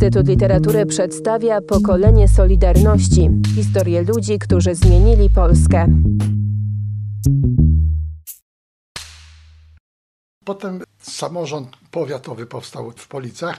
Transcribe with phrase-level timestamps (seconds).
[0.00, 5.86] Instytut Literatury przedstawia pokolenie Solidarności historię ludzi, którzy zmienili Polskę.
[10.44, 13.58] Potem samorząd powiatowy powstał w Policach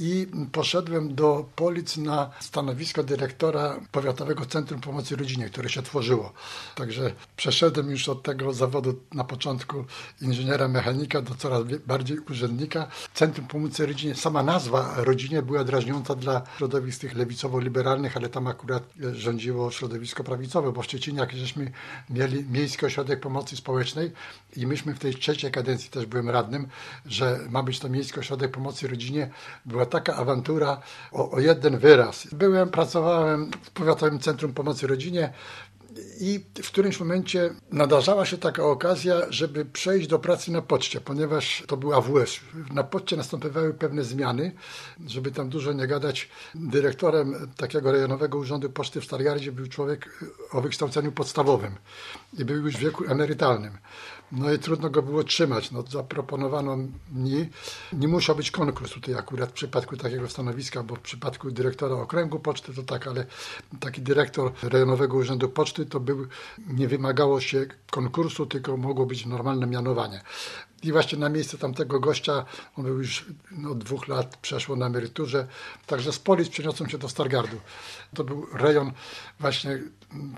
[0.00, 6.32] i poszedłem do Polic na stanowisko dyrektora Powiatowego Centrum Pomocy Rodzinie, które się tworzyło.
[6.74, 9.84] Także przeszedłem już od tego zawodu na początku
[10.20, 12.88] inżyniera mechanika do coraz bardziej urzędnika.
[13.14, 18.82] Centrum Pomocy Rodzinie, sama nazwa rodzinie była drażniąca dla środowisk tych lewicowo-liberalnych, ale tam akurat
[19.12, 21.72] rządziło środowisko prawicowe, bo w Szczecinie jak żeśmy
[22.10, 24.12] mieli Miejski Ośrodek Pomocy Społecznej
[24.56, 26.68] i myśmy w tej trzeciej kadencji też byłem radnym,
[27.06, 29.30] że ma być to Miejski Ośrodek Pomocy Rodzinie,
[29.64, 30.80] była taka awantura
[31.12, 32.26] o, o jeden wyraz.
[32.32, 35.32] Byłem, pracowałem w Powiatowym Centrum Pomocy Rodzinie,
[36.20, 41.64] i w którymś momencie nadarzała się taka okazja, żeby przejść do pracy na poczcie, ponieważ
[41.66, 42.40] to był AWS.
[42.72, 44.52] Na poczcie następowały pewne zmiany,
[45.06, 46.28] żeby tam dużo nie gadać.
[46.54, 51.74] Dyrektorem takiego rejonowego urzędu poczty w Stargardzie był człowiek o wykształceniu podstawowym
[52.38, 53.78] i był już w wieku emerytalnym.
[54.32, 55.70] No i trudno go było trzymać.
[55.70, 56.76] No, zaproponowano
[57.12, 57.48] mi,
[57.92, 62.40] nie musiał być konkurs tutaj akurat w przypadku takiego stanowiska, bo w przypadku dyrektora okręgu
[62.40, 63.26] poczty to tak, ale
[63.80, 66.26] taki dyrektor rejonowego urzędu poczty to był,
[66.66, 70.20] nie wymagało się konkursu, tylko mogło być normalne mianowanie.
[70.82, 72.44] I właśnie na miejsce tamtego gościa,
[72.76, 75.46] on był już no, od dwóch lat, przeszło na emeryturze,
[75.86, 77.56] także z Polic przeniosłem się do Stargardu.
[78.14, 78.92] To był rejon
[79.40, 79.78] właśnie,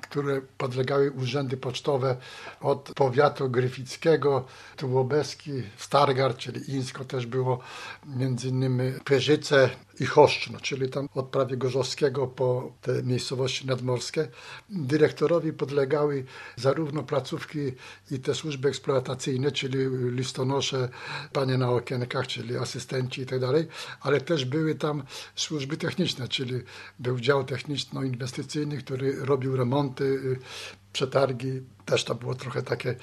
[0.03, 2.17] które podlegały urzędy pocztowe
[2.61, 4.47] od powiatu gryfickiego,
[4.77, 7.59] Tułobeski, Stargard, czyli Insko też było,
[8.07, 14.29] między innymi Pyrzyce i Choszczno, czyli tam od prawie Gorzowskiego po te miejscowości nadmorskie.
[14.70, 16.25] Dyrektorowi podlegały
[16.56, 17.59] zarówno placówki
[18.11, 19.78] i te służby eksploatacyjne, czyli
[20.11, 20.89] listonosze,
[21.33, 23.41] panie na okienkach, czyli asystenci i tak
[24.01, 25.03] ale też były tam
[25.34, 26.62] służby techniczne, czyli
[26.98, 30.38] był dział techniczno-inwestycyjny, który robił remonty,
[30.93, 31.61] przetargi.
[31.84, 32.94] Też to było trochę takie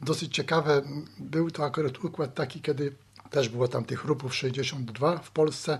[0.00, 0.82] dosyć ciekawe.
[1.18, 2.92] Był to akurat układ taki, kiedy
[3.30, 5.78] też było tam tych rupów 62 w Polsce.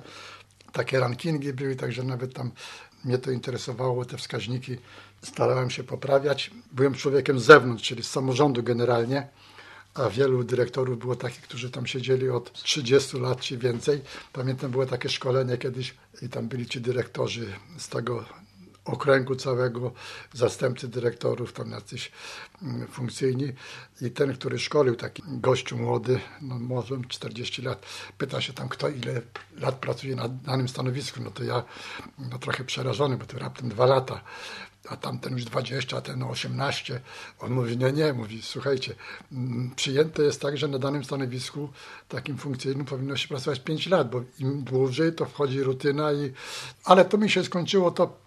[0.76, 2.50] Takie rankingi były, także nawet tam
[3.04, 4.76] mnie to interesowało, te wskaźniki
[5.22, 6.50] starałem się poprawiać.
[6.72, 9.28] Byłem człowiekiem z zewnątrz, czyli z samorządu generalnie
[9.94, 14.00] a wielu dyrektorów było takich, którzy tam siedzieli od 30 lat czy więcej.
[14.32, 18.24] Pamiętam, było takie szkolenie kiedyś i tam byli ci dyrektorzy z tego
[18.86, 19.92] okręgu całego,
[20.32, 22.12] zastępcy dyrektorów, tam jacyś
[22.62, 23.52] mm, funkcyjni
[24.00, 27.86] i ten, który szkolił, taki gościu młody, no może 40 lat,
[28.18, 29.22] pyta się tam, kto ile
[29.56, 31.62] lat pracuje na danym stanowisku, no to ja
[32.18, 34.20] no, trochę przerażony, bo to raptem dwa lata
[34.88, 37.00] a tamten już 20, a ten 18.
[37.38, 38.94] On mówi, nie, nie, mówi, słuchajcie,
[39.32, 41.68] mm, przyjęte jest tak, że na danym stanowisku
[42.08, 46.32] takim funkcyjnym powinno się pracować 5 lat, bo im dłużej to wchodzi rutyna i...
[46.84, 48.25] Ale to mi się skończyło to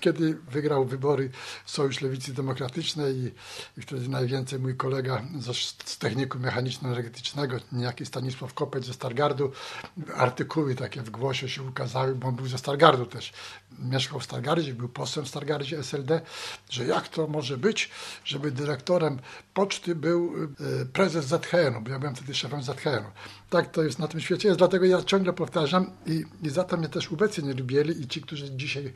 [0.00, 1.30] kiedy wygrał wybory
[1.66, 3.32] Sojusz Lewicy Demokratycznej i,
[3.78, 9.52] i wtedy najwięcej mój kolega z, z techniku mechaniczno-energetycznego, niejaki Stanisław Kopeć ze Stargardu,
[10.14, 13.32] artykuły takie w głosie się ukazały, bo on był ze Stargardu też.
[13.78, 16.20] Mieszkał w Stargardzie, był posłem w Stargardzie SLD,
[16.70, 17.90] że jak to może być,
[18.24, 19.18] żeby dyrektorem
[19.54, 20.34] poczty był
[20.82, 23.10] e, prezes ZHN-u, bo ja byłem wtedy szefem ZHN-u.
[23.50, 26.76] Tak to jest na tym świecie, jest dlatego ja ciągle powtarzam i, i za to
[26.76, 28.92] mnie też ubecy nie lubili i ci, którzy dzisiaj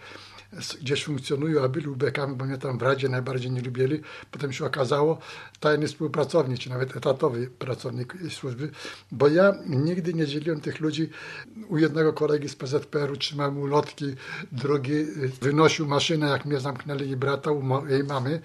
[0.81, 4.01] gdzieś funkcjonują, a byli ubekami, bo mnie tam w Radzie najbardziej nie lubili.
[4.31, 5.19] Potem się okazało,
[5.61, 8.71] tajny współpracownik, czy nawet etatowy pracownik służby,
[9.13, 11.11] bo ja nigdy nie dzieliłem tych ludzi.
[11.69, 14.15] U jednego kolegi z PZPR-u trzymałem ulotki,
[14.53, 15.05] drugi
[15.41, 18.41] wynosił maszynę, jak mnie zamknęli i brata, u mojej mamy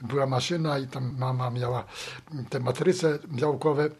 [0.00, 1.84] była maszyna i tam mama miała
[2.50, 3.90] te matryce białkowe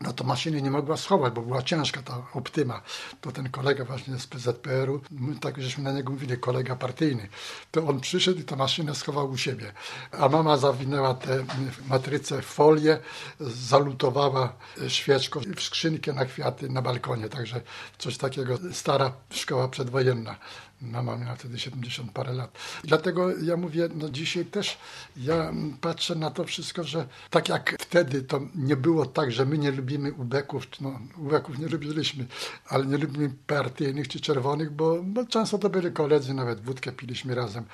[0.00, 2.82] no to maszyny nie mogła schować, bo była ciężka ta optyma.
[3.20, 5.00] To ten kolega właśnie z PZPR-u,
[5.40, 7.28] tak żeśmy na niego mówili, kolega partyjny,
[7.70, 9.72] to on przyszedł i tę maszynę schował u siebie.
[10.12, 11.44] A mama zawinęła tę
[11.88, 12.98] matrycę w folię,
[13.40, 14.52] zalutowała
[14.88, 17.60] świeczką w skrzynkę na kwiaty na balkonie, także
[17.98, 20.36] coś takiego stara szkoła przedwojenna.
[20.84, 22.58] Mama miała wtedy 70 parę lat.
[22.84, 24.78] Dlatego ja mówię, no dzisiaj też
[25.16, 29.58] ja patrzę na to wszystko, że tak jak wtedy to nie było tak, że my
[29.58, 32.26] nie lubimy ubeków, no ubeków nie lubiliśmy,
[32.68, 37.34] ale nie lubimy partyjnych czy czerwonych, bo, bo często to byli koledzy, nawet wódkę piliśmy
[37.34, 37.64] razem.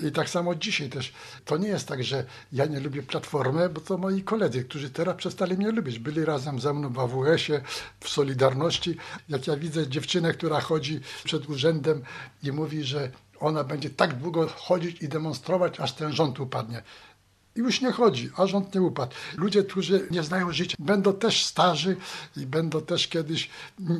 [0.00, 1.12] I tak samo dzisiaj też.
[1.44, 5.16] To nie jest tak, że ja nie lubię Platformę, bo to moi koledzy, którzy teraz
[5.16, 5.98] przestali mnie lubić.
[5.98, 7.60] Byli razem ze mną w AWS-ie,
[8.00, 8.96] w Solidarności.
[9.28, 12.02] Jak ja widzę dziewczynę, która chodzi przed urzędem
[12.42, 13.10] i mówi, że
[13.40, 16.82] ona będzie tak długo chodzić i demonstrować, aż ten rząd upadnie.
[17.56, 19.14] i już nie chodzi, a rząd nie upadł.
[19.36, 21.96] Ludzie, którzy nie znają życia, będą też starzy
[22.36, 23.50] i będą też kiedyś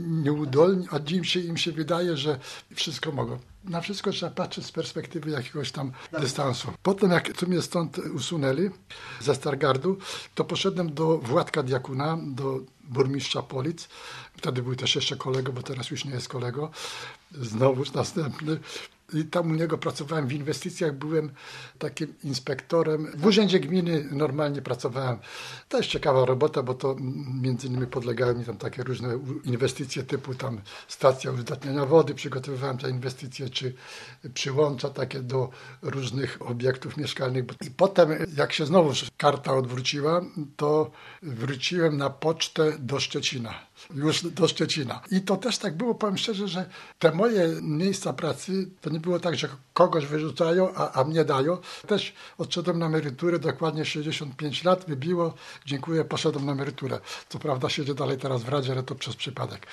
[0.07, 2.39] nieudolni, a dziś się, im się wydaje, że
[2.75, 3.39] wszystko mogą.
[3.65, 6.73] Na wszystko trzeba patrzeć z perspektywy jakiegoś tam dystansu.
[6.83, 8.71] Potem, jak tu mnie stąd usunęli
[9.21, 9.99] ze Stargardu,
[10.35, 12.61] to poszedłem do Władka Diakuna, do
[12.93, 13.89] burmistrza Polic.
[14.37, 16.71] Wtedy był też jeszcze kolego, bo teraz już nie jest kolego.
[17.33, 18.59] Znowuż następny.
[19.15, 21.31] I tam u niego pracowałem w inwestycjach, byłem
[21.79, 23.13] takim inspektorem.
[23.17, 25.19] W urzędzie gminy normalnie pracowałem.
[25.69, 26.97] To jest ciekawa robota, bo to
[27.43, 32.91] między innymi podlegały mi tam takie różne inwestycje typu tam stacja uzdatniania wody, przygotowywałem te
[32.91, 33.75] inwestycje, czy
[34.35, 35.51] przyłącza takie do
[35.83, 37.45] różnych obiektów mieszkalnych.
[37.67, 40.21] I potem, jak się znowu karta odwróciła,
[40.57, 40.91] to
[41.23, 43.55] wróciłem na pocztę do Szczecina.
[43.95, 45.01] Już do Szczecina.
[45.11, 46.67] I to też tak było, powiem szczerze, że
[46.99, 51.59] te moje miejsca pracy to nie było tak, że kogoś wyrzucają, a, a mnie dają.
[51.87, 55.35] Też odszedłem na emeryturę, dokładnie 65 lat, wybiło,
[55.67, 57.01] dziękuję, poszedłem na emeryturę.
[57.29, 59.67] Co prawda siedzę dalej teraz w Radzie, ale to przez przypadek.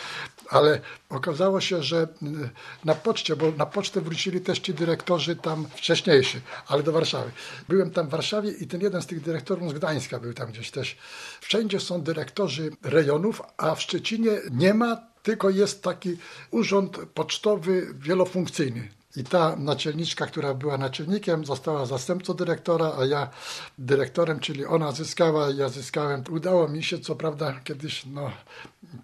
[0.50, 2.50] Ale okazało się, że y,
[2.86, 7.32] na poczcie, bo na pocztę wrócili też ci dyrektorzy tam wcześniejsi, ale do Warszawy.
[7.70, 10.72] Byłem tam w Warszawie i ten jeden z tych dyrektorów z Gdańska był tam gdzieś
[10.72, 10.98] też.
[11.42, 16.18] Wszędzie są dyrektorzy rejonów, a w Szczecinie nie ma, tylko jest taki
[16.52, 18.90] urząd pocztowy wielofunkcyjny.
[19.16, 23.30] I ta naczelniczka, która była naczelnikiem, została zastępcą dyrektora, a ja
[23.78, 26.24] dyrektorem, czyli ona zyskała, ja zyskałem.
[26.32, 28.32] Udało mi się, co prawda, kiedyś, no,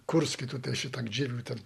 [0.05, 1.57] Kurski tutaj się tak dziwił, ten,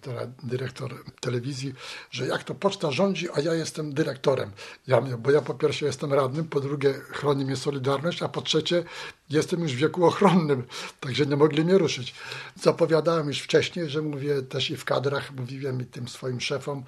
[0.42, 1.74] dyrektor telewizji,
[2.10, 4.50] że jak to poczta rządzi, a ja jestem dyrektorem.
[4.86, 8.84] Ja bo ja po pierwsze jestem radnym, po drugie chroni mnie Solidarność, a po trzecie
[9.30, 10.64] jestem już w wieku ochronnym,
[11.00, 12.14] także nie mogli mnie ruszyć.
[12.62, 16.84] Zapowiadałem już wcześniej, że mówię też i w kadrach, mówiłem i tym swoim szefom,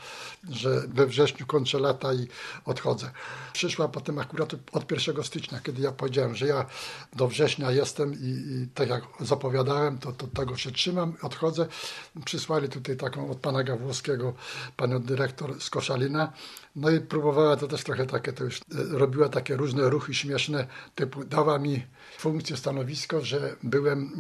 [0.50, 2.28] że we wrześniu kończę lata i
[2.64, 3.10] odchodzę.
[3.52, 6.66] Przyszła potem akurat od 1 stycznia, kiedy ja powiedziałem, że ja
[7.16, 11.66] do września jestem i, i tak jak zapowiadałem, to, to tego się trzymam, odchodzę.
[12.24, 14.34] Przysłali tutaj taką od pana Gawłowskiego,
[14.76, 16.32] panią dyrektor z Koszalina,
[16.76, 20.66] no i próbowała to też trochę takie, to już e, robiła takie różne ruchy śmieszne,
[20.94, 21.86] typu dała mi
[22.18, 24.12] funkcję, stanowisko, że byłem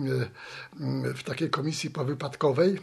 [0.80, 2.78] e, w takiej komisji powypadkowej,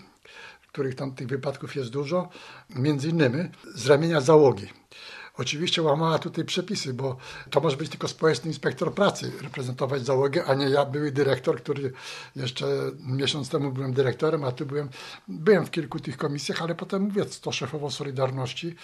[0.71, 2.29] których tam tych wypadków jest dużo,
[2.69, 4.67] między innymi z ramienia załogi.
[5.39, 7.17] Oczywiście łamała tutaj przepisy, bo
[7.49, 11.91] to może być tylko społeczny inspektor pracy reprezentować załogę, a nie ja, były dyrektor, który
[12.35, 12.65] jeszcze
[13.05, 14.89] miesiąc temu byłem dyrektorem, a tu byłem,
[15.27, 18.75] byłem w kilku tych komisjach, ale potem mówię to szefowo Solidarności.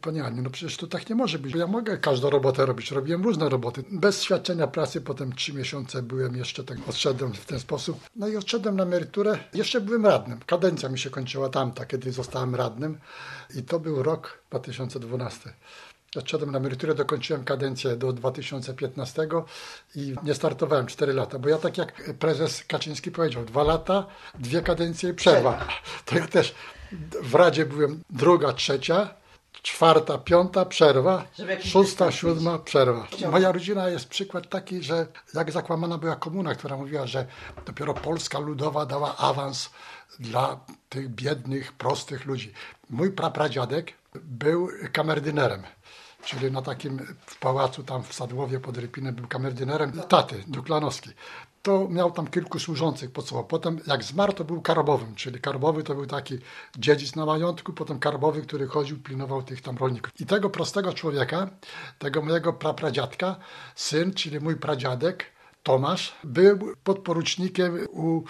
[0.00, 1.54] Panie no przecież to tak nie może być.
[1.54, 3.84] Ja mogę każdą robotę robić, robiłem różne roboty.
[3.90, 8.00] Bez świadczenia pracy, potem trzy miesiące byłem jeszcze, tak odszedłem w ten sposób.
[8.16, 9.38] No i odszedłem na emeryturę.
[9.54, 10.40] Jeszcze byłem radnym.
[10.46, 12.98] Kadencja mi się kończyła tamta, kiedy zostałem radnym
[13.54, 15.52] i to był rok 2012.
[16.18, 19.28] Odszedłem na emeryturę, dokończyłem kadencję do 2015
[19.94, 24.06] i nie startowałem 4 lata, bo ja tak jak prezes Kaczyński powiedział, dwa lata,
[24.38, 25.68] dwie kadencje i przerwa.
[26.06, 26.54] To ja też
[27.22, 29.14] w Radzie byłem druga, trzecia,
[29.62, 31.24] czwarta, piąta, przerwa,
[31.64, 33.06] szósta, siódma, przerwa.
[33.30, 37.26] Moja rodzina jest przykład taki, że jak zakłamana była komuna, która mówiła, że
[37.66, 39.70] dopiero Polska Ludowa dała awans
[40.18, 42.52] dla tych biednych, prostych ludzi.
[42.90, 45.62] Mój prapradziadek był kamerdynerem
[46.24, 51.10] czyli na takim w pałacu tam w Sadłowie pod Rypinem był kamerdynerem taty Duklanowski.
[51.62, 53.44] To miał tam kilku służących po co.
[53.44, 56.38] Potem jak zmarł, to był karbowym, czyli karbowy to był taki
[56.78, 60.20] dziedzic na majątku, potem karbowy, który chodził, pilnował tych tam rolników.
[60.20, 61.50] I tego prostego człowieka,
[61.98, 63.36] tego mojego prapradziadka,
[63.74, 65.32] syn, czyli mój pradziadek,
[65.62, 68.22] Tomasz, był podporucznikiem u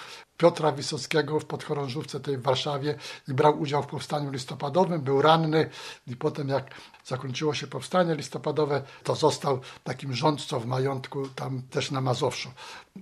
[0.43, 2.95] Piotra Wysockiego w podchorążówce tej w Warszawie
[3.29, 5.71] i brał udział w powstaniu listopadowym, był ranny
[6.07, 11.91] i potem jak zakończyło się powstanie listopadowe, to został takim rządcą w majątku tam też
[11.91, 12.51] na Mazowszu.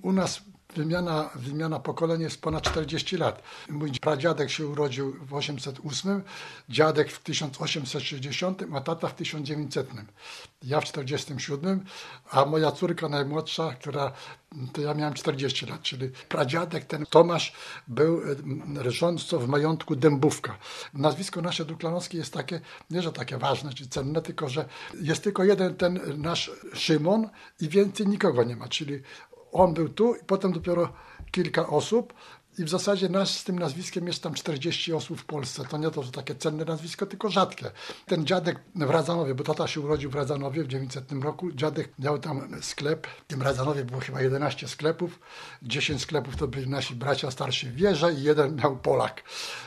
[0.03, 0.43] U nas
[0.77, 3.43] wymiana, wymiana pokoleń jest ponad 40 lat.
[3.69, 6.23] Mój pradziadek się urodził w 808,
[6.69, 9.91] dziadek w 1860, a tata w 1900.
[10.63, 11.85] Ja w 47,
[12.31, 14.13] a moja córka najmłodsza, która
[14.73, 17.53] to ja miałem 40 lat, czyli pradziadek ten Tomasz
[17.89, 18.23] był
[18.87, 20.59] e, rządcą w majątku Dębówka.
[20.95, 22.61] Nazwisko nasze Duklanowskie jest takie,
[22.91, 27.29] nie że takie ważne czy cenne, tylko że jest tylko jeden ten nasz Szymon
[27.61, 29.03] i więcej nikogo nie ma, czyli
[29.53, 30.93] on był tu i potem dopiero
[31.31, 32.15] kilka osób
[32.59, 35.65] i w zasadzie nas z tym nazwiskiem jest tam 40 osób w Polsce.
[35.65, 37.71] To nie to, że takie cenne nazwisko, tylko rzadkie.
[38.07, 42.19] Ten dziadek w Radzanowie, bo tata się urodził w Radzanowie w 900 roku, dziadek miał
[42.19, 43.07] tam sklep.
[43.07, 45.21] W tym Radzanowie było chyba 11 sklepów.
[45.63, 49.23] 10 sklepów to byli nasi bracia starsi wieże i jeden miał Polak.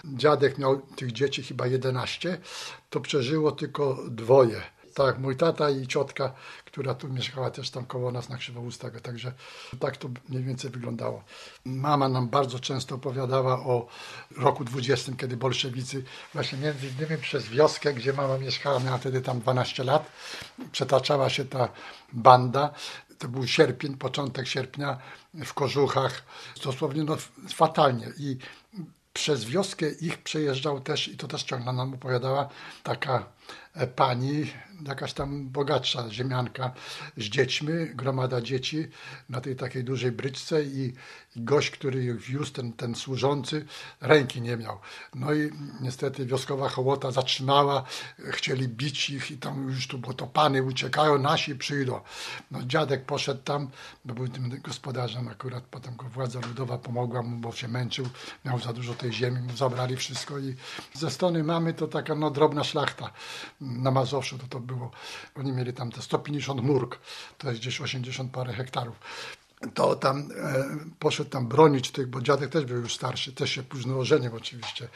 [0.06, 2.38] Dziadek miał tych dzieci chyba 11.
[2.90, 4.62] To przeżyło tylko dwoje
[4.94, 6.34] Tak, mój tata i ciotka,
[6.66, 9.32] która tu mieszkała też tam koło nas na Krzywoustach, także
[9.80, 11.24] tak to mniej więcej wyglądało.
[11.66, 13.88] Mama nam bardzo często opowiadała o
[14.38, 19.40] roku 20, kiedy bolszewicy właśnie między innymi przez wioskę, gdzie mama mieszkała, miała wtedy tam
[19.40, 20.12] 12 lat,
[20.72, 21.70] przetaczała się ta
[22.14, 22.74] banda.
[23.20, 24.98] To był sierpień, początek sierpnia
[25.34, 26.24] w Kożuchach,
[26.64, 27.18] dosłownie no,
[27.50, 28.38] fatalnie i
[29.14, 32.50] przez wioskę ich przejeżdżał też, i to też ciągle nam opowiadała,
[32.84, 33.26] taka
[33.96, 34.46] pani,
[34.88, 36.72] jakaś tam bogatsza ziemianka
[37.18, 38.88] z dziećmi, gromada dzieci
[39.30, 40.94] na tej takiej dużej bryczce i,
[41.36, 43.66] i gość, który ich wiózł, ten, ten służący,
[44.02, 44.80] ręki nie miał.
[45.16, 47.84] No i niestety wioskowa hołota zatrzymała,
[48.20, 52.02] chcieli bić ich i tam już tu, bo to pany uciekają, nasi przyjdą.
[52.52, 53.70] No dziadek poszedł tam,
[54.06, 58.10] bo był tym gospodarzem akurat, potem go władza ludowa pomogła mu, bo się męczył,
[58.46, 60.56] miał za dużo tej ziemi, mu zabrali wszystko i
[60.94, 63.12] ze strony mamy to taka no drobna szlachta
[63.62, 64.92] na Mazowszu to to było.
[65.36, 67.00] Oni mieli tam te 150 murk,
[67.38, 69.00] to jest gdzieś 80 parę hektarów
[69.74, 70.66] to tam e,
[71.00, 74.88] poszedł tam bronić tych, bo dziadek też był już starszy, też się późno ożenił oczywiście.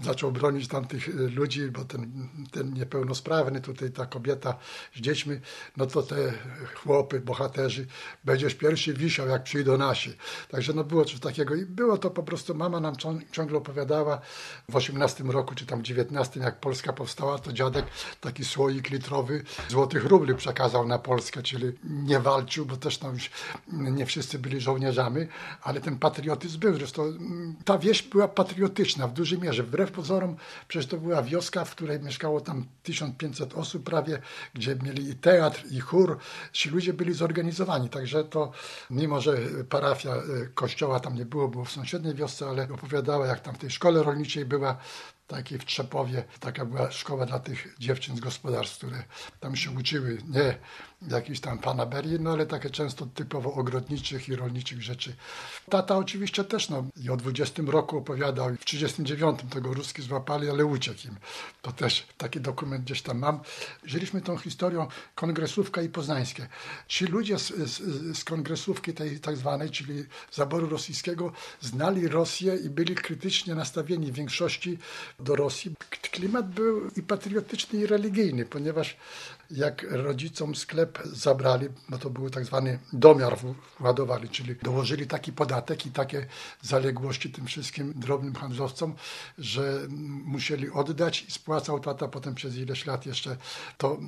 [0.00, 4.58] Zaczął bronić tam tych e, ludzi, bo ten, ten niepełnosprawny, tutaj ta kobieta
[4.94, 5.40] z dziećmi,
[5.76, 6.32] no to te
[6.74, 7.86] chłopy, bohaterzy,
[8.24, 10.16] będziesz pierwszy wisiał, jak przyjdą nasi.
[10.50, 12.94] Także no było coś takiego i było to po prostu, mama nam
[13.32, 14.20] ciągle opowiadała
[14.68, 17.86] w 18 roku, czy tam 19, jak Polska powstała, to dziadek
[18.20, 23.30] taki słoik litrowy złotych rubli przekazał na Polskę, czyli nie walczył, bo też tam już
[23.72, 25.26] nie wszyscy byli żołnierzami,
[25.62, 26.74] ale ten patriotyzm był.
[26.74, 29.62] Zresztą mm, ta wieś była patriotyczna w dużej mierze.
[29.62, 30.36] Wbrew pozorom,
[30.68, 34.22] przecież to była wioska, w której mieszkało tam 1500 osób prawie,
[34.54, 36.18] gdzie mieli i teatr, i chór.
[36.52, 38.52] Ci ludzie byli zorganizowani, także to,
[38.90, 39.36] mimo że
[39.68, 40.22] parafia e,
[40.54, 44.02] kościoła tam nie było, było w sąsiedniej wiosce, ale opowiadała, jak tam w tej szkole
[44.02, 44.76] rolniczej była
[45.30, 49.02] takiej w Trzepowie, taka była szkoła dla tych dziewczyn z gospodarstw, które
[49.40, 50.58] tam się uczyły, nie
[51.08, 55.16] jakiejś tam fanaberii, no ale takie często typowo ogrodniczych i rolniczych rzeczy.
[55.70, 60.64] Tata oczywiście też, no i o 20 roku opowiadał, w 39 tego Ruski złapali, ale
[60.64, 61.16] uciekł im.
[61.62, 63.40] To też taki dokument gdzieś tam mam.
[63.84, 66.48] Żyliśmy tą historią kongresówka i poznańskie.
[66.88, 72.70] Ci ludzie z, z, z kongresówki tej tak zwanej, czyli zaboru rosyjskiego, znali Rosję i
[72.70, 74.78] byli krytycznie nastawieni w większości
[75.22, 75.74] do Rosji.
[76.10, 78.96] Klimat był i patriotyczny, i religijny, ponieważ
[79.50, 83.38] jak rodzicom sklep zabrali, bo to był tak zwany domiar
[83.80, 86.26] władowali, czyli dołożyli taki podatek i takie
[86.62, 88.94] zaległości tym wszystkim drobnym handlowcom,
[89.38, 89.80] że
[90.24, 93.36] musieli oddać i spłacał tata potem przez ileś lat jeszcze.
[93.78, 93.98] To,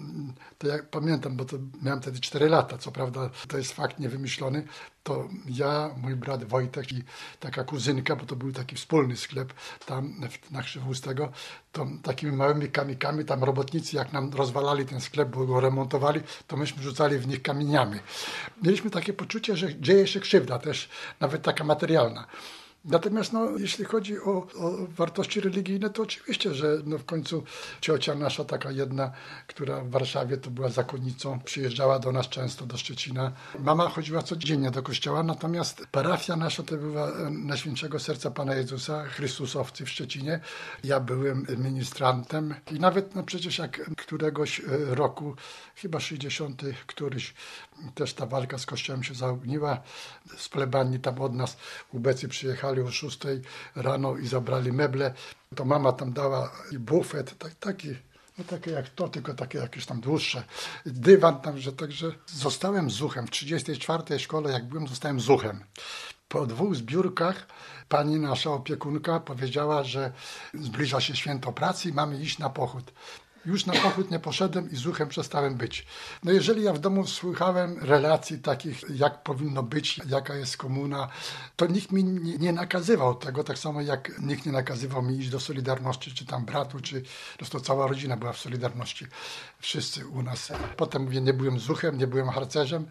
[0.58, 4.64] to jak pamiętam, bo to miałem wtedy 4 lata, co prawda to jest fakt niewymyślony,
[5.02, 7.02] to ja, mój brat Wojtek i
[7.40, 9.52] taka kuzynka, bo to był taki wspólny sklep
[9.86, 10.14] tam
[10.50, 11.32] na Krzywustego,
[11.72, 16.56] to takimi małymi kamikami, tam robotnicy jak nam rozwalali ten sklep, bo go remontowali, to
[16.56, 17.98] myśmy rzucali w nich kamieniami.
[18.62, 20.88] Mieliśmy takie poczucie, że dzieje się krzywda też,
[21.20, 22.26] nawet taka materialna.
[22.84, 27.42] Natomiast no, jeśli chodzi o, o, wartości religijne, to oczywiście, że no, w końcu
[27.80, 29.12] ciocia nasza, taka jedna,
[29.46, 33.32] która w Warszawie to była zakonnicą, przyjeżdżała do nas często, do Szczecina.
[33.58, 39.04] Mama chodziła codziennie do kościoła, natomiast parafia nasza to była e, Najświętszego Serca Pana Jezusa,
[39.04, 40.40] Chrystusowcy w Szczecinie.
[40.84, 45.36] Ja byłem ministrantem i nawet no, przecież jak któregoś e, roku,
[45.74, 47.34] chyba 60 któryś,
[47.94, 49.80] też ta walka z kościołem się zaogniła.
[50.36, 51.56] Z plebanii tam od nas
[51.92, 53.18] ubecy przyjechali o 6
[53.76, 55.14] rano i zabrali meble.
[55.54, 57.94] To mama tam dała i bufet, tak, taki
[58.38, 60.44] no takie jak to, tylko takie jakieś tam dłuższe.
[60.86, 63.26] Dywan tam, że także zostałem zuchem.
[63.26, 65.64] W 34 szkole, jak byłem, zostałem zuchem.
[66.28, 67.46] Po dwóch zbiórkach
[67.88, 70.12] pani nasza opiekunka powiedziała, że
[70.54, 72.92] zbliża się święto pracy i mamy iść na pochód.
[73.46, 75.86] Już na pochód nie poszedłem i zuchem przestałem być.
[76.24, 81.08] No jeżeli ja w domu słuchałem relacji takich, jak powinno być, jaka jest komuna,
[81.56, 82.04] to nikt mi
[82.38, 86.44] nie, nakazywał tego, tak samo jak nikt nie nakazywał mi iść do Solidarności, czy tam
[86.44, 87.02] bratu, czy
[87.50, 89.06] to cała rodzina była w Solidarności.
[89.58, 90.52] Wszyscy u nas.
[90.76, 92.86] Potem mówię, nie byłem zuchem, nie byłem harcerzem.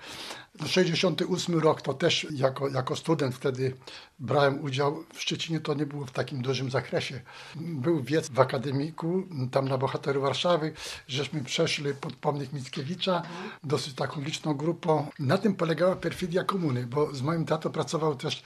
[0.66, 3.76] 68 rok to też jako, jako student wtedy
[4.20, 5.04] brałem udział.
[5.14, 7.22] W Szczecinie to nie było w takim dużym zakresie.
[7.56, 10.41] Był wiec w akademiku, tam na Bohateru Warszawy,
[11.08, 13.22] żeśmy przeszli pod pomnik Mickiewicza,
[13.64, 15.08] dosyć taką liczną grupą.
[15.20, 18.44] Na tym polegała perfidia komuny, bo z moim tatą pracował też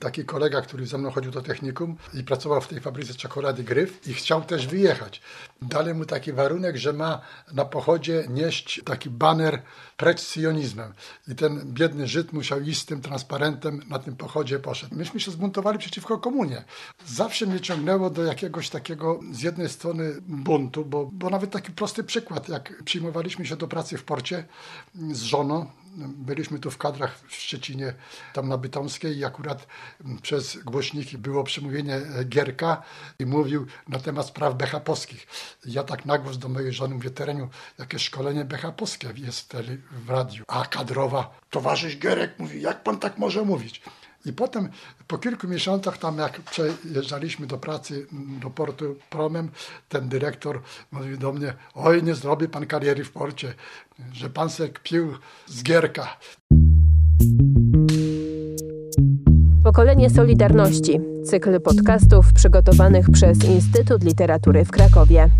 [0.00, 4.08] taki kolega, który ze mną chodził do technikum i pracował w tej fabryce czekolady Gryf
[4.08, 5.22] i chciał też wyjechać.
[5.62, 7.20] Dali mu taki warunek, że ma
[7.52, 9.62] na pochodzie nieść taki baner
[9.96, 10.92] precz z sionizmem.
[11.28, 14.94] I ten biedny Żyd musiał iść z tym transparentem, na tym pochodzie poszedł.
[14.94, 16.64] Myśmy się zbuntowali przeciwko komunie.
[17.06, 22.04] Zawsze mnie ciągnęło do jakiegoś takiego z jednej strony buntu, bo, bo nawet taki prosty
[22.04, 24.44] przykład, jak przyjmowaliśmy się do pracy w porcie
[25.12, 27.94] z żoną, byliśmy tu w kadrach w Szczecinie,
[28.32, 29.66] tam na Bytomskiej i akurat
[30.22, 32.82] przez głośniki było przemówienie Gierka
[33.18, 35.26] i mówił na temat spraw BHP-owskich.
[35.66, 39.56] Ja tak na głos do mojej żony mówię, tereniu, jakieś szkolenie BHP-owskie jest
[39.90, 40.44] w radiu.
[40.48, 43.82] A kadrowa, towarzysz Gierek mówi, jak pan tak może mówić?
[44.26, 44.68] I potem
[45.06, 49.48] po kilku miesiącach, tam jak przejeżdżaliśmy do pracy mm, do portu promem,
[49.88, 50.60] ten dyrektor
[50.92, 53.54] mówił do mnie, oj nie zrobi pan kariery w porcie,
[54.12, 55.14] że pan se kpił
[55.46, 56.16] z gierka.
[59.64, 61.00] Pokolenie Solidarności.
[61.24, 65.30] Cykl podcastów przygotowanych przez Instytut Literatury w Krakowie.